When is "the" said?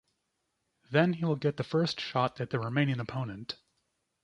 1.57-1.63, 2.49-2.57